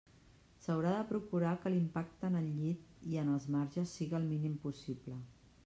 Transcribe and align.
S'haurà 0.61 0.93
de 0.95 1.03
procurar 1.11 1.51
que 1.65 1.73
l'impacte 1.73 2.25
en 2.31 2.39
el 2.41 2.49
llit 2.61 2.89
i 3.13 3.21
en 3.25 3.31
els 3.37 3.47
marges 3.57 3.95
siga 3.99 4.19
el 4.23 4.29
mínim 4.35 4.57
possible. 4.69 5.21